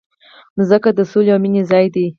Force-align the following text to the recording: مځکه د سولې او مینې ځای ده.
مځکه 0.57 0.89
د 0.97 0.99
سولې 1.11 1.31
او 1.33 1.39
مینې 1.43 1.61
ځای 1.71 1.85
ده. 1.93 2.05